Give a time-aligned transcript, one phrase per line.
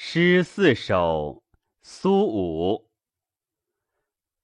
[0.00, 1.42] 诗四首，
[1.82, 2.88] 苏武。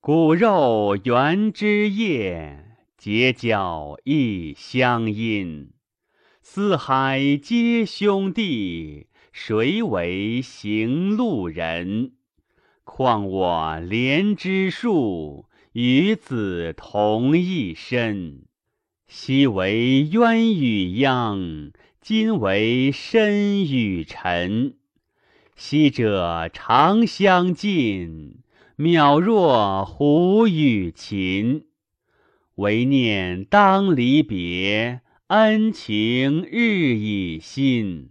[0.00, 5.74] 骨肉原之叶，结交亦相因。
[6.40, 12.12] 四海皆兄弟，谁为行路人？
[12.82, 18.46] 况我连枝树，与子同一身。
[19.06, 24.78] 昔为渊与鸯，今为身与尘。
[25.54, 28.38] 昔者长相近，
[28.76, 31.66] 渺若胡与秦。
[32.56, 38.10] 唯念当离别，恩情日已新。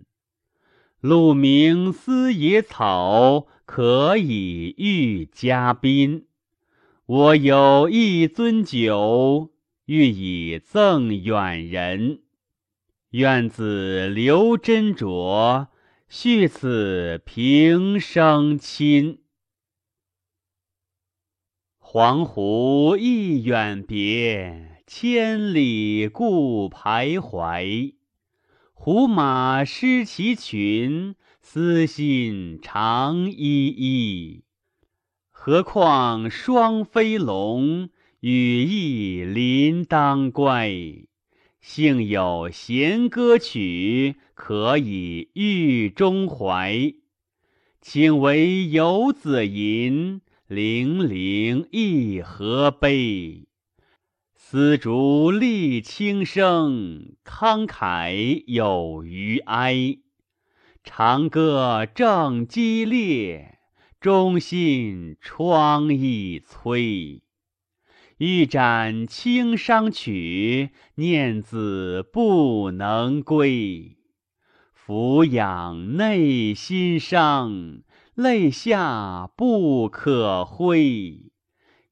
[1.00, 6.26] 鹿鸣思野草，可以御嘉宾。
[7.06, 9.52] 我有一樽酒，
[9.86, 12.20] 欲以赠远人。
[13.10, 15.68] 愿子留斟酌。
[16.14, 19.22] 续此平生亲。
[21.80, 27.96] 黄鹄亦远别，千里故徘徊。
[28.74, 34.44] 胡马失其群，私心长依依。
[35.30, 41.08] 何况双飞龙，羽翼临当归。
[41.62, 46.92] 幸有弦歌曲，可以喻中怀。
[47.80, 53.48] 请为游子吟，零零一何悲？
[54.34, 60.00] 丝竹立清声，慷慨有余哀。
[60.84, 63.60] 长歌正激烈，
[64.00, 67.22] 中心疮已摧。
[68.24, 73.98] 欲展清商曲，念子不能归。
[74.78, 77.82] 抚养内心伤，
[78.14, 81.32] 泪下不可挥。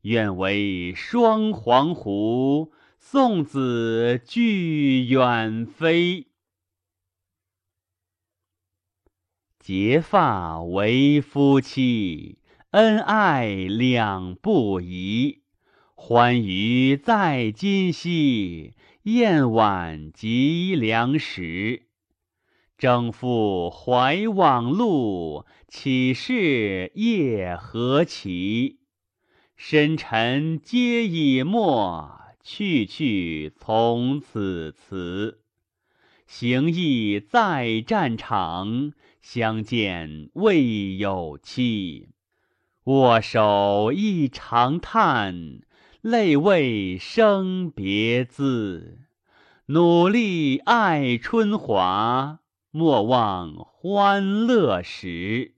[0.01, 6.27] 愿为双黄鹄，送子俱远飞。
[9.57, 12.37] 结发为夫妻，
[12.69, 15.39] 恩爱两不疑。
[16.01, 18.73] 欢娱在今夕，
[19.03, 21.87] 宴晚及良时。
[22.77, 28.79] 征夫怀往路，岂是夜何其？
[29.57, 32.09] 深沉皆已没，
[32.41, 35.41] 去去从此辞。
[36.25, 42.07] 行役在战场，相见未有期。
[42.85, 45.59] 握手一长叹。
[46.01, 48.99] 泪未生别滋，
[49.65, 52.39] 努力爱春华，
[52.71, 55.55] 莫忘欢乐时。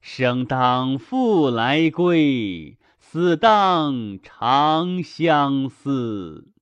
[0.00, 6.52] 生当复来归，死当长相思。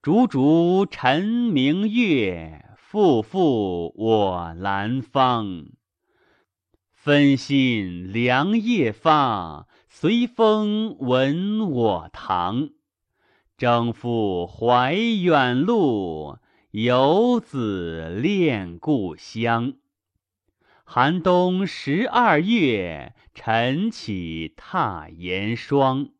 [0.00, 5.64] 烛烛沉明月，复复我兰芳。
[7.04, 9.66] 分心凉夜发。
[9.88, 12.70] 随风闻我堂，
[13.58, 16.38] 征夫怀远路，
[16.70, 19.72] 游子恋故乡。
[20.84, 26.10] 寒冬十二月，晨起踏严霜。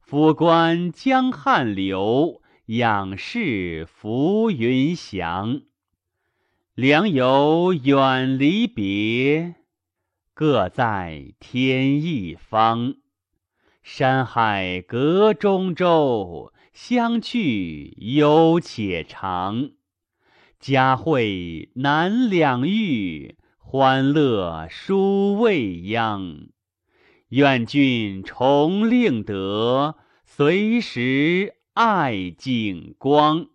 [0.00, 5.60] 俯观江汉流，仰视浮云翔。
[6.74, 9.59] 良友远离别。
[10.32, 12.94] 各在天一方，
[13.82, 19.72] 山海隔中州，相去犹且长。
[20.58, 26.48] 佳会难两遇，欢乐殊未央。
[27.28, 33.46] 愿君重令得，随时爱景光。